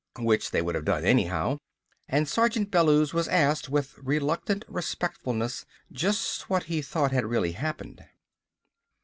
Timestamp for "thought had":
6.81-7.27